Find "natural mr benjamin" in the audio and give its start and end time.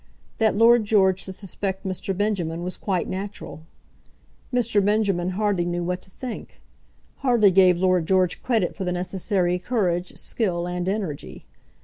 3.07-5.29